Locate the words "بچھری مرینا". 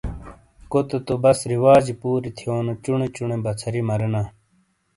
3.45-4.21